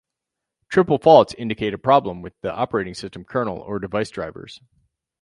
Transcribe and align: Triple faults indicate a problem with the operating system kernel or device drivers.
Triple 0.67 0.97
faults 0.97 1.35
indicate 1.37 1.75
a 1.75 1.77
problem 1.77 2.23
with 2.23 2.33
the 2.41 2.51
operating 2.51 2.95
system 2.95 3.23
kernel 3.23 3.59
or 3.59 3.77
device 3.77 4.09
drivers. 4.09 4.59